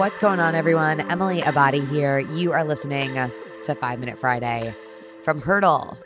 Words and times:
What's 0.00 0.18
going 0.18 0.40
on, 0.40 0.54
everyone? 0.54 0.98
Emily 0.98 1.42
Abadi 1.42 1.86
here. 1.90 2.20
You 2.20 2.54
are 2.54 2.64
listening 2.64 3.12
to 3.64 3.74
Five 3.74 4.00
Minute 4.00 4.18
Friday 4.18 4.74
from 5.22 5.42
Hurdle. 5.42 5.98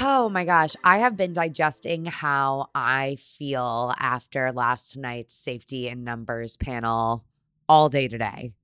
Oh 0.00 0.30
my 0.30 0.46
gosh, 0.46 0.74
I 0.82 0.96
have 0.96 1.14
been 1.14 1.34
digesting 1.34 2.06
how 2.06 2.70
I 2.74 3.16
feel 3.16 3.92
after 4.00 4.52
last 4.52 4.96
night's 4.96 5.34
safety 5.34 5.86
and 5.86 6.02
numbers 6.02 6.56
panel 6.56 7.26
all 7.68 7.90
day 7.90 8.08
today. 8.08 8.54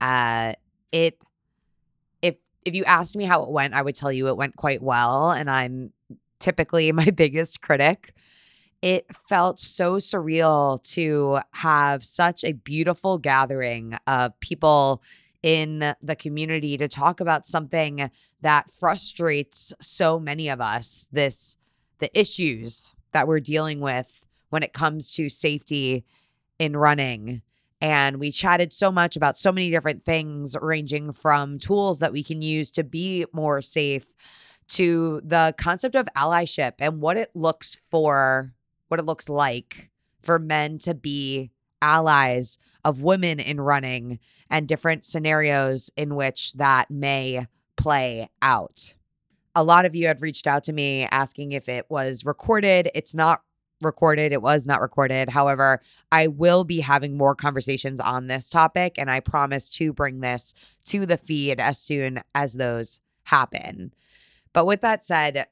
Uh, 0.00 0.54
it 0.90 1.18
if 2.22 2.36
if 2.64 2.74
you 2.74 2.84
asked 2.84 3.16
me 3.16 3.24
how 3.24 3.42
it 3.42 3.50
went, 3.50 3.74
I 3.74 3.82
would 3.82 3.96
tell 3.96 4.10
you 4.10 4.28
it 4.28 4.36
went 4.38 4.56
quite 4.56 4.80
well, 4.80 5.30
and 5.30 5.50
I'm 5.50 5.92
typically 6.38 6.90
my 6.92 7.10
biggest 7.10 7.60
critic 7.60 8.14
it 8.84 9.06
felt 9.16 9.58
so 9.58 9.94
surreal 9.94 10.80
to 10.82 11.38
have 11.52 12.04
such 12.04 12.44
a 12.44 12.52
beautiful 12.52 13.16
gathering 13.16 13.96
of 14.06 14.38
people 14.40 15.02
in 15.42 15.94
the 16.02 16.14
community 16.14 16.76
to 16.76 16.86
talk 16.86 17.18
about 17.18 17.46
something 17.46 18.10
that 18.42 18.70
frustrates 18.70 19.72
so 19.80 20.20
many 20.20 20.50
of 20.50 20.60
us 20.60 21.08
this 21.12 21.56
the 21.98 22.18
issues 22.18 22.94
that 23.12 23.26
we're 23.26 23.40
dealing 23.40 23.80
with 23.80 24.26
when 24.50 24.62
it 24.62 24.74
comes 24.74 25.10
to 25.12 25.30
safety 25.30 26.04
in 26.58 26.76
running. 26.76 27.40
And 27.80 28.20
we 28.20 28.30
chatted 28.30 28.70
so 28.70 28.92
much 28.92 29.16
about 29.16 29.38
so 29.38 29.50
many 29.50 29.70
different 29.70 30.04
things 30.04 30.56
ranging 30.60 31.10
from 31.12 31.58
tools 31.58 32.00
that 32.00 32.12
we 32.12 32.22
can 32.22 32.42
use 32.42 32.70
to 32.72 32.84
be 32.84 33.24
more 33.32 33.62
safe 33.62 34.14
to 34.68 35.22
the 35.24 35.54
concept 35.56 35.94
of 35.94 36.06
allyship 36.14 36.74
and 36.80 37.00
what 37.00 37.16
it 37.16 37.30
looks 37.34 37.78
for 37.90 38.52
what 38.94 39.00
it 39.00 39.06
looks 39.06 39.28
like 39.28 39.90
for 40.22 40.38
men 40.38 40.78
to 40.78 40.94
be 40.94 41.50
allies 41.82 42.58
of 42.84 43.02
women 43.02 43.40
in 43.40 43.60
running 43.60 44.20
and 44.48 44.68
different 44.68 45.04
scenarios 45.04 45.90
in 45.96 46.14
which 46.14 46.52
that 46.52 46.92
may 46.92 47.44
play 47.76 48.28
out. 48.40 48.94
A 49.56 49.64
lot 49.64 49.84
of 49.84 49.96
you 49.96 50.06
had 50.06 50.22
reached 50.22 50.46
out 50.46 50.62
to 50.64 50.72
me 50.72 51.08
asking 51.10 51.50
if 51.50 51.68
it 51.68 51.86
was 51.88 52.24
recorded. 52.24 52.88
It's 52.94 53.16
not 53.16 53.42
recorded. 53.82 54.32
It 54.32 54.42
was 54.42 54.64
not 54.64 54.80
recorded. 54.80 55.28
However, 55.28 55.80
I 56.12 56.28
will 56.28 56.62
be 56.62 56.78
having 56.78 57.16
more 57.16 57.34
conversations 57.34 57.98
on 57.98 58.28
this 58.28 58.48
topic, 58.48 58.94
and 58.96 59.10
I 59.10 59.18
promise 59.18 59.68
to 59.70 59.92
bring 59.92 60.20
this 60.20 60.54
to 60.84 61.04
the 61.04 61.18
feed 61.18 61.58
as 61.58 61.80
soon 61.80 62.22
as 62.32 62.52
those 62.52 63.00
happen. 63.24 63.92
But 64.52 64.66
with 64.66 64.82
that 64.82 65.02
said, 65.02 65.48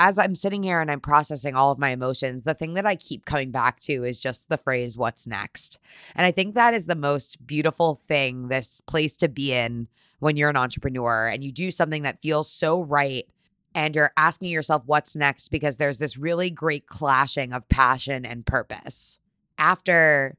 as 0.00 0.18
I'm 0.18 0.34
sitting 0.34 0.62
here 0.62 0.80
and 0.80 0.90
I'm 0.90 0.98
processing 0.98 1.54
all 1.54 1.70
of 1.70 1.78
my 1.78 1.90
emotions, 1.90 2.44
the 2.44 2.54
thing 2.54 2.72
that 2.72 2.86
I 2.86 2.96
keep 2.96 3.26
coming 3.26 3.50
back 3.50 3.78
to 3.80 4.02
is 4.02 4.18
just 4.18 4.48
the 4.48 4.56
phrase, 4.56 4.96
what's 4.96 5.26
next? 5.26 5.78
And 6.14 6.24
I 6.24 6.30
think 6.30 6.54
that 6.54 6.72
is 6.72 6.86
the 6.86 6.94
most 6.94 7.46
beautiful 7.46 7.96
thing, 7.96 8.48
this 8.48 8.80
place 8.80 9.14
to 9.18 9.28
be 9.28 9.52
in 9.52 9.88
when 10.18 10.38
you're 10.38 10.48
an 10.48 10.56
entrepreneur 10.56 11.26
and 11.26 11.44
you 11.44 11.52
do 11.52 11.70
something 11.70 12.02
that 12.04 12.22
feels 12.22 12.50
so 12.50 12.82
right 12.82 13.28
and 13.74 13.94
you're 13.94 14.12
asking 14.16 14.48
yourself, 14.48 14.82
what's 14.86 15.14
next? 15.14 15.48
Because 15.48 15.76
there's 15.76 15.98
this 15.98 16.16
really 16.16 16.48
great 16.48 16.86
clashing 16.86 17.52
of 17.52 17.68
passion 17.68 18.24
and 18.24 18.46
purpose. 18.46 19.18
After 19.58 20.38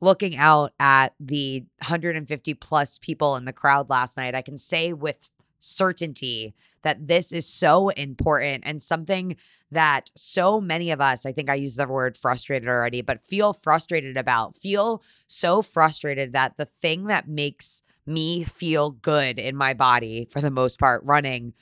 looking 0.00 0.34
out 0.34 0.72
at 0.80 1.12
the 1.20 1.60
150 1.80 2.54
plus 2.54 2.98
people 2.98 3.36
in 3.36 3.44
the 3.44 3.52
crowd 3.52 3.90
last 3.90 4.16
night, 4.16 4.34
I 4.34 4.40
can 4.40 4.56
say 4.56 4.94
with 4.94 5.30
certainty 5.60 6.54
that 6.82 7.06
this 7.06 7.32
is 7.32 7.46
so 7.46 7.88
important 7.90 8.64
and 8.66 8.80
something 8.82 9.36
that 9.70 10.10
so 10.14 10.60
many 10.60 10.90
of 10.90 11.00
us, 11.00 11.26
I 11.26 11.32
think 11.32 11.50
I 11.50 11.54
used 11.54 11.76
the 11.76 11.86
word 11.86 12.16
frustrated 12.16 12.68
already, 12.68 13.02
but 13.02 13.24
feel 13.24 13.52
frustrated 13.52 14.16
about, 14.16 14.54
feel 14.54 15.02
so 15.26 15.60
frustrated 15.60 16.32
that 16.32 16.56
the 16.56 16.64
thing 16.64 17.04
that 17.06 17.28
makes 17.28 17.82
me 18.06 18.44
feel 18.44 18.90
good 18.90 19.38
in 19.38 19.54
my 19.56 19.74
body, 19.74 20.26
for 20.30 20.40
the 20.40 20.50
most 20.50 20.78
part, 20.78 21.02
running, 21.04 21.52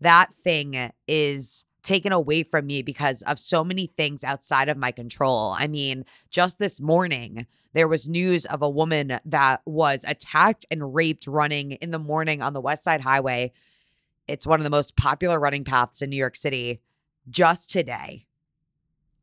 that 0.00 0.32
thing 0.32 0.90
is 1.08 1.64
taken 1.88 2.12
away 2.12 2.42
from 2.42 2.66
me 2.66 2.82
because 2.82 3.22
of 3.22 3.38
so 3.38 3.64
many 3.64 3.86
things 3.86 4.22
outside 4.22 4.68
of 4.68 4.76
my 4.76 4.92
control. 4.92 5.56
I 5.58 5.66
mean, 5.66 6.04
just 6.30 6.58
this 6.58 6.82
morning, 6.82 7.46
there 7.72 7.88
was 7.88 8.10
news 8.10 8.44
of 8.44 8.60
a 8.60 8.68
woman 8.68 9.18
that 9.24 9.62
was 9.64 10.04
attacked 10.06 10.66
and 10.70 10.94
raped 10.94 11.26
running 11.26 11.72
in 11.72 11.90
the 11.90 11.98
morning 11.98 12.42
on 12.42 12.52
the 12.52 12.60
West 12.60 12.84
Side 12.84 13.00
Highway. 13.00 13.52
It's 14.26 14.46
one 14.46 14.60
of 14.60 14.64
the 14.64 14.70
most 14.70 14.96
popular 14.96 15.40
running 15.40 15.64
paths 15.64 16.02
in 16.02 16.10
New 16.10 16.16
York 16.16 16.36
City 16.36 16.82
just 17.30 17.70
today. 17.70 18.26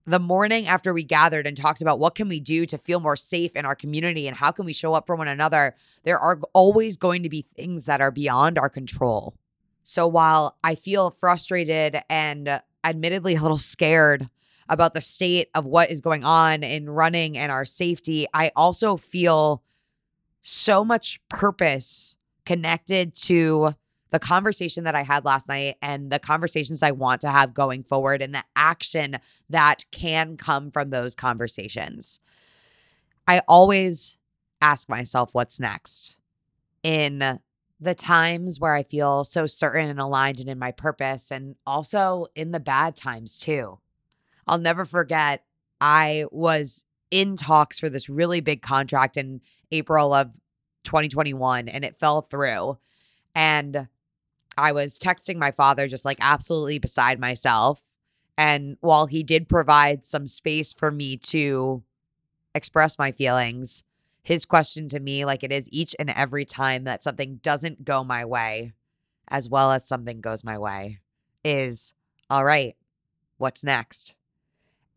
The 0.07 0.19
morning 0.19 0.65
after 0.65 0.91
we 0.91 1.03
gathered 1.03 1.45
and 1.45 1.55
talked 1.55 1.83
about 1.83 1.99
what 1.99 2.15
can 2.15 2.27
we 2.27 2.39
do 2.39 2.65
to 2.65 2.79
feel 2.79 2.99
more 2.99 3.15
safe 3.15 3.55
in 3.55 3.65
our 3.65 3.75
community 3.75 4.27
and 4.27 4.35
how 4.35 4.51
can 4.51 4.65
we 4.65 4.73
show 4.73 4.95
up 4.95 5.05
for 5.05 5.15
one 5.15 5.27
another, 5.27 5.75
there 6.03 6.19
are 6.19 6.39
always 6.53 6.97
going 6.97 7.21
to 7.23 7.29
be 7.29 7.45
things 7.55 7.85
that 7.85 8.01
are 8.01 8.11
beyond 8.11 8.57
our 8.57 8.69
control. 8.69 9.35
So 9.85 10.07
while 10.07 10.57
I 10.63 10.73
feel 10.73 11.11
frustrated 11.11 12.01
and 12.09 12.59
admittedly 12.83 13.35
a 13.35 13.41
little 13.41 13.59
scared 13.59 14.27
about 14.67 14.95
the 14.95 14.99
state 14.99 15.49
of 15.53 15.67
what 15.67 15.91
is 15.91 16.01
going 16.01 16.23
on 16.23 16.63
in 16.63 16.89
running 16.89 17.37
and 17.37 17.51
our 17.51 17.65
safety, 17.65 18.25
I 18.33 18.51
also 18.55 18.97
feel 18.97 19.63
so 20.41 20.83
much 20.83 21.19
purpose 21.29 22.17
connected 22.45 23.13
to 23.13 23.75
the 24.09 24.17
conversation 24.17 24.85
that 24.85 24.95
I 24.95 25.03
had 25.03 25.23
last 25.23 25.47
night 25.47 25.75
and 25.83 26.11
the 26.11 26.19
conversations 26.19 26.81
I 26.81 26.91
want 26.91 27.21
to 27.21 27.29
have 27.29 27.53
going 27.53 27.83
forward 27.83 28.23
and 28.23 28.33
the 28.33 28.43
action 28.55 29.17
that 29.49 29.85
can 29.91 30.35
come 30.35 30.71
from 30.71 30.89
those 30.89 31.15
conversations. 31.15 32.19
I 33.27 33.41
always 33.47 34.17
ask 34.61 34.89
myself 34.89 35.33
what's 35.33 35.59
next 35.59 36.19
in 36.81 37.39
the 37.79 37.95
times 37.95 38.59
where 38.59 38.73
I 38.73 38.83
feel 38.83 39.23
so 39.23 39.47
certain 39.47 39.89
and 39.89 39.99
aligned 39.99 40.39
and 40.39 40.49
in 40.49 40.59
my 40.59 40.71
purpose, 40.71 41.31
and 41.31 41.55
also 41.65 42.27
in 42.35 42.51
the 42.51 42.59
bad 42.59 42.95
times 42.95 43.37
too. 43.37 43.79
I'll 44.47 44.57
never 44.57 44.85
forget, 44.85 45.43
I 45.81 46.25
was 46.31 46.83
in 47.11 47.35
talks 47.35 47.79
for 47.79 47.89
this 47.89 48.09
really 48.09 48.41
big 48.41 48.61
contract 48.61 49.17
in 49.17 49.41
April 49.71 50.13
of 50.13 50.33
2021, 50.83 51.67
and 51.67 51.83
it 51.83 51.95
fell 51.95 52.21
through. 52.21 52.77
And 53.33 53.87
I 54.57 54.71
was 54.71 54.97
texting 54.97 55.35
my 55.37 55.51
father, 55.51 55.87
just 55.87 56.05
like 56.05 56.17
absolutely 56.21 56.79
beside 56.79 57.19
myself. 57.19 57.83
And 58.37 58.77
while 58.81 59.05
he 59.05 59.23
did 59.23 59.49
provide 59.49 60.05
some 60.05 60.27
space 60.27 60.73
for 60.73 60.91
me 60.91 61.17
to 61.17 61.83
express 62.53 62.97
my 62.97 63.11
feelings, 63.11 63.83
his 64.25 64.43
question 64.43 64.87
to 64.87 64.99
me, 64.99 65.23
like 65.23 65.43
it 65.43 65.51
is 65.51 65.69
each 65.71 65.95
and 65.99 66.09
every 66.09 66.45
time 66.45 66.83
that 66.85 67.03
something 67.03 67.35
doesn't 67.43 67.85
go 67.85 68.03
my 68.03 68.25
way, 68.25 68.73
as 69.27 69.47
well 69.47 69.71
as 69.71 69.87
something 69.87 70.19
goes 70.19 70.43
my 70.43 70.57
way, 70.57 70.97
is 71.43 71.93
all 72.27 72.43
right, 72.43 72.75
what's 73.37 73.63
next? 73.63 74.15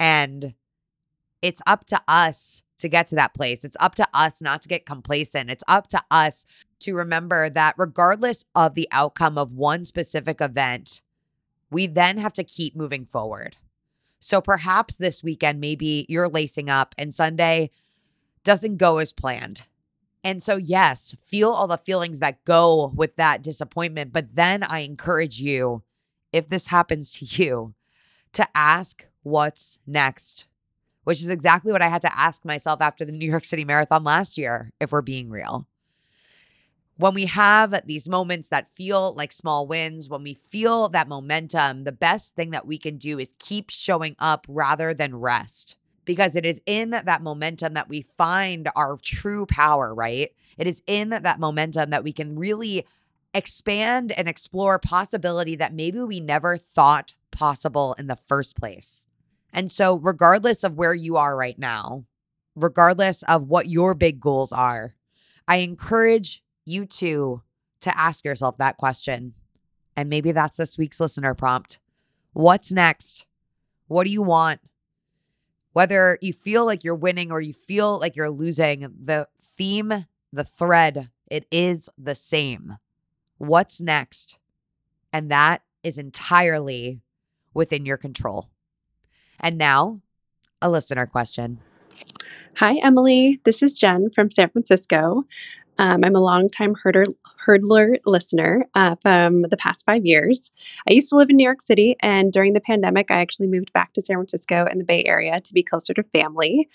And 0.00 0.54
it's 1.42 1.60
up 1.66 1.84
to 1.88 2.00
us 2.08 2.62
to 2.78 2.88
get 2.88 3.06
to 3.08 3.16
that 3.16 3.34
place. 3.34 3.66
It's 3.66 3.76
up 3.78 3.94
to 3.96 4.08
us 4.14 4.40
not 4.40 4.62
to 4.62 4.68
get 4.68 4.86
complacent. 4.86 5.50
It's 5.50 5.64
up 5.68 5.88
to 5.88 6.02
us 6.10 6.46
to 6.80 6.94
remember 6.94 7.50
that 7.50 7.74
regardless 7.76 8.46
of 8.54 8.72
the 8.72 8.88
outcome 8.90 9.36
of 9.36 9.52
one 9.52 9.84
specific 9.84 10.40
event, 10.40 11.02
we 11.70 11.86
then 11.86 12.16
have 12.16 12.32
to 12.32 12.44
keep 12.44 12.74
moving 12.74 13.04
forward. 13.04 13.58
So 14.20 14.40
perhaps 14.40 14.96
this 14.96 15.22
weekend, 15.22 15.60
maybe 15.60 16.06
you're 16.08 16.30
lacing 16.30 16.70
up 16.70 16.94
and 16.96 17.12
Sunday, 17.12 17.70
doesn't 18.44 18.76
go 18.76 18.98
as 18.98 19.12
planned. 19.12 19.62
And 20.24 20.42
so, 20.42 20.56
yes, 20.56 21.16
feel 21.24 21.50
all 21.50 21.66
the 21.66 21.78
feelings 21.78 22.20
that 22.20 22.44
go 22.44 22.92
with 22.94 23.16
that 23.16 23.42
disappointment. 23.42 24.12
But 24.12 24.34
then 24.34 24.62
I 24.62 24.80
encourage 24.80 25.40
you, 25.40 25.82
if 26.32 26.48
this 26.48 26.66
happens 26.66 27.12
to 27.12 27.24
you, 27.24 27.74
to 28.32 28.46
ask 28.54 29.06
what's 29.22 29.78
next, 29.86 30.46
which 31.04 31.22
is 31.22 31.30
exactly 31.30 31.72
what 31.72 31.82
I 31.82 31.88
had 31.88 32.02
to 32.02 32.18
ask 32.18 32.44
myself 32.44 32.80
after 32.80 33.04
the 33.04 33.12
New 33.12 33.28
York 33.30 33.44
City 33.44 33.64
Marathon 33.64 34.04
last 34.04 34.36
year, 34.36 34.72
if 34.80 34.92
we're 34.92 35.02
being 35.02 35.30
real. 35.30 35.66
When 36.96 37.14
we 37.14 37.26
have 37.26 37.86
these 37.86 38.08
moments 38.08 38.48
that 38.48 38.68
feel 38.68 39.14
like 39.14 39.30
small 39.32 39.68
wins, 39.68 40.08
when 40.08 40.24
we 40.24 40.34
feel 40.34 40.88
that 40.88 41.06
momentum, 41.06 41.84
the 41.84 41.92
best 41.92 42.34
thing 42.34 42.50
that 42.50 42.66
we 42.66 42.76
can 42.76 42.96
do 42.96 43.20
is 43.20 43.36
keep 43.38 43.70
showing 43.70 44.16
up 44.18 44.46
rather 44.48 44.92
than 44.92 45.14
rest 45.14 45.76
because 46.08 46.36
it 46.36 46.46
is 46.46 46.58
in 46.64 46.88
that 46.92 47.20
momentum 47.20 47.74
that 47.74 47.90
we 47.90 48.00
find 48.00 48.70
our 48.74 48.96
true 49.02 49.44
power, 49.44 49.94
right? 49.94 50.30
It 50.56 50.66
is 50.66 50.82
in 50.86 51.10
that 51.10 51.38
momentum 51.38 51.90
that 51.90 52.02
we 52.02 52.14
can 52.14 52.38
really 52.38 52.86
expand 53.34 54.10
and 54.12 54.26
explore 54.26 54.78
possibility 54.78 55.54
that 55.56 55.74
maybe 55.74 56.00
we 56.00 56.18
never 56.18 56.56
thought 56.56 57.12
possible 57.30 57.94
in 57.98 58.06
the 58.06 58.16
first 58.16 58.56
place. 58.56 59.06
And 59.52 59.70
so, 59.70 59.96
regardless 59.96 60.64
of 60.64 60.78
where 60.78 60.94
you 60.94 61.18
are 61.18 61.36
right 61.36 61.58
now, 61.58 62.06
regardless 62.56 63.22
of 63.24 63.46
what 63.46 63.68
your 63.68 63.92
big 63.92 64.18
goals 64.18 64.50
are, 64.50 64.94
I 65.46 65.58
encourage 65.58 66.42
you 66.64 66.86
to 66.86 67.42
to 67.82 67.98
ask 67.98 68.24
yourself 68.24 68.56
that 68.56 68.78
question. 68.78 69.34
And 69.94 70.08
maybe 70.08 70.32
that's 70.32 70.56
this 70.56 70.78
week's 70.78 71.00
listener 71.00 71.34
prompt. 71.34 71.78
What's 72.32 72.72
next? 72.72 73.26
What 73.88 74.04
do 74.04 74.10
you 74.10 74.22
want? 74.22 74.60
Whether 75.78 76.18
you 76.20 76.32
feel 76.32 76.66
like 76.66 76.82
you're 76.82 76.92
winning 76.92 77.30
or 77.30 77.40
you 77.40 77.52
feel 77.52 78.00
like 78.00 78.16
you're 78.16 78.28
losing, 78.28 78.80
the 79.00 79.28
theme 79.40 80.06
the 80.32 80.42
thread, 80.42 81.08
it 81.30 81.46
is 81.52 81.88
the 81.96 82.16
same. 82.16 82.78
What's 83.36 83.80
next? 83.80 84.40
And 85.12 85.30
that 85.30 85.62
is 85.84 85.96
entirely 85.96 87.00
within 87.54 87.86
your 87.86 87.96
control. 87.96 88.48
And 89.38 89.56
now, 89.56 90.00
a 90.60 90.68
listener 90.68 91.06
question. 91.06 91.60
Hi, 92.56 92.78
Emily. 92.82 93.40
This 93.44 93.62
is 93.62 93.78
Jen 93.78 94.10
from 94.10 94.32
San 94.32 94.50
Francisco. 94.50 95.26
Um, 95.78 96.02
I'm 96.04 96.14
a 96.14 96.20
longtime 96.20 96.74
herder, 96.82 97.04
hurdler 97.46 97.98
listener 98.04 98.66
uh, 98.74 98.96
from 99.00 99.42
the 99.42 99.56
past 99.56 99.84
five 99.86 100.04
years. 100.04 100.52
I 100.88 100.92
used 100.92 101.08
to 101.10 101.16
live 101.16 101.30
in 101.30 101.36
New 101.36 101.44
York 101.44 101.62
City, 101.62 101.96
and 102.02 102.32
during 102.32 102.52
the 102.52 102.60
pandemic, 102.60 103.10
I 103.10 103.20
actually 103.20 103.46
moved 103.48 103.72
back 103.72 103.92
to 103.94 104.02
San 104.02 104.16
Francisco 104.16 104.66
and 104.68 104.80
the 104.80 104.84
Bay 104.84 105.04
Area 105.04 105.40
to 105.40 105.54
be 105.54 105.62
closer 105.62 105.94
to 105.94 106.02
family. 106.02 106.68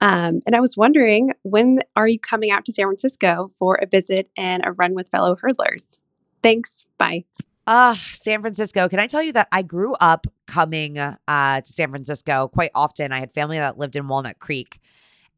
Um, 0.00 0.40
and 0.46 0.54
I 0.54 0.60
was 0.60 0.76
wondering, 0.76 1.32
when 1.42 1.80
are 1.96 2.08
you 2.08 2.18
coming 2.18 2.50
out 2.50 2.64
to 2.66 2.72
San 2.72 2.86
Francisco 2.86 3.50
for 3.58 3.76
a 3.76 3.86
visit 3.86 4.30
and 4.36 4.62
a 4.64 4.72
run 4.72 4.94
with 4.94 5.08
fellow 5.08 5.34
hurdlers? 5.34 6.00
Thanks. 6.42 6.86
Bye. 6.98 7.24
Ah, 7.66 7.90
uh, 7.90 7.94
San 7.94 8.40
Francisco. 8.40 8.88
Can 8.88 8.98
I 8.98 9.06
tell 9.06 9.22
you 9.22 9.32
that 9.32 9.48
I 9.52 9.62
grew 9.62 9.94
up 10.00 10.26
coming 10.46 10.98
uh, 10.98 11.60
to 11.60 11.72
San 11.72 11.90
Francisco 11.90 12.48
quite 12.48 12.70
often? 12.74 13.12
I 13.12 13.20
had 13.20 13.32
family 13.32 13.58
that 13.58 13.78
lived 13.78 13.96
in 13.96 14.08
Walnut 14.08 14.38
Creek. 14.38 14.80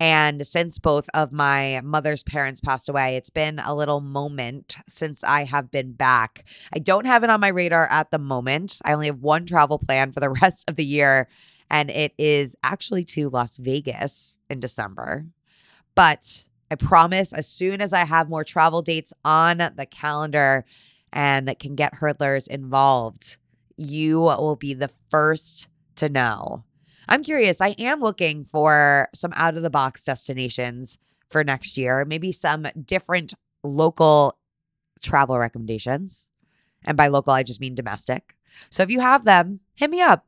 And 0.02 0.44
since 0.44 0.80
both 0.80 1.08
of 1.14 1.32
my 1.32 1.80
mother's 1.84 2.24
parents 2.24 2.60
passed 2.60 2.88
away, 2.88 3.14
it's 3.14 3.30
been 3.30 3.60
a 3.60 3.72
little 3.72 4.00
moment 4.00 4.74
since 4.88 5.22
I 5.22 5.44
have 5.44 5.70
been 5.70 5.92
back. 5.92 6.44
I 6.74 6.80
don't 6.80 7.06
have 7.06 7.22
it 7.22 7.30
on 7.30 7.38
my 7.38 7.46
radar 7.46 7.86
at 7.88 8.10
the 8.10 8.18
moment. 8.18 8.80
I 8.84 8.94
only 8.94 9.06
have 9.06 9.20
one 9.20 9.46
travel 9.46 9.78
plan 9.78 10.10
for 10.10 10.18
the 10.18 10.30
rest 10.42 10.68
of 10.68 10.74
the 10.74 10.84
year, 10.84 11.28
and 11.70 11.88
it 11.88 12.14
is 12.18 12.56
actually 12.64 13.04
to 13.04 13.30
Las 13.30 13.58
Vegas 13.58 14.38
in 14.50 14.58
December. 14.58 15.26
But 15.94 16.48
I 16.68 16.74
promise 16.74 17.32
as 17.32 17.46
soon 17.46 17.80
as 17.80 17.92
I 17.92 18.04
have 18.04 18.28
more 18.28 18.42
travel 18.42 18.82
dates 18.82 19.12
on 19.24 19.58
the 19.58 19.86
calendar 19.88 20.64
and 21.12 21.56
can 21.60 21.76
get 21.76 21.94
hurdlers 21.94 22.48
involved, 22.48 23.36
you 23.76 24.18
will 24.18 24.56
be 24.56 24.74
the 24.74 24.90
first 25.10 25.68
to 25.94 26.08
know. 26.08 26.64
I'm 27.08 27.22
curious. 27.22 27.60
I 27.60 27.70
am 27.78 28.00
looking 28.00 28.44
for 28.44 29.08
some 29.14 29.32
out 29.34 29.56
of 29.56 29.62
the 29.62 29.70
box 29.70 30.04
destinations 30.04 30.98
for 31.30 31.42
next 31.42 31.76
year, 31.76 32.04
maybe 32.04 32.32
some 32.32 32.66
different 32.84 33.34
local 33.62 34.38
travel 35.00 35.38
recommendations. 35.38 36.30
And 36.84 36.96
by 36.96 37.08
local, 37.08 37.32
I 37.32 37.42
just 37.42 37.60
mean 37.60 37.74
domestic. 37.74 38.36
So 38.70 38.82
if 38.82 38.90
you 38.90 39.00
have 39.00 39.24
them, 39.24 39.60
hit 39.74 39.90
me 39.90 40.00
up. 40.00 40.26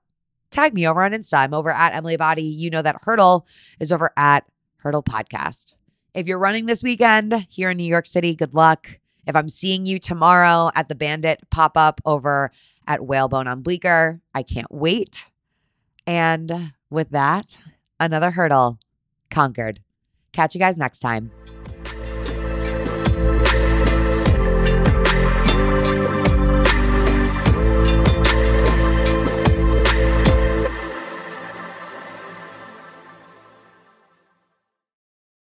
Tag 0.51 0.73
me 0.73 0.87
over 0.87 1.03
on 1.03 1.13
Insta. 1.13 1.39
I'm 1.39 1.55
over 1.55 1.71
at 1.71 1.95
Emily 1.95 2.17
Abadi. 2.17 2.43
You 2.45 2.71
know 2.71 2.83
that 2.83 3.03
Hurdle 3.03 3.47
is 3.81 3.93
over 3.93 4.13
at 4.17 4.47
Hurdle 4.77 5.03
Podcast. 5.03 5.75
If 6.15 6.29
you're 6.29 6.39
running 6.39 6.67
this 6.67 6.83
weekend 6.83 7.47
here 7.51 7.71
in 7.71 7.77
New 7.77 7.85
York 7.85 8.07
City, 8.07 8.37
good 8.37 8.55
luck. 8.55 9.01
If 9.27 9.35
I'm 9.35 9.49
seeing 9.49 9.85
you 9.85 9.99
tomorrow 9.99 10.71
at 10.75 10.89
the 10.89 10.95
Bandit 10.95 11.41
pop 11.51 11.77
up 11.77 12.01
over 12.05 12.51
at 12.87 13.05
Whalebone 13.05 13.49
on 13.49 13.63
Bleecker, 13.63 14.21
I 14.35 14.43
can't 14.43 14.71
wait. 14.71 15.27
And 16.07 16.73
with 16.91 17.11
that, 17.11 17.59
another 17.99 18.33
hurdle 18.33 18.79
conquered. 19.31 19.81
Catch 20.33 20.55
you 20.55 20.59
guys 20.59 20.79
next 20.79 21.01
time. 21.01 21.31